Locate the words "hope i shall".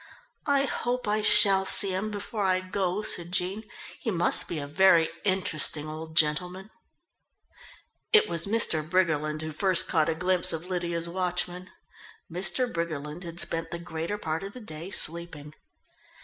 0.65-1.63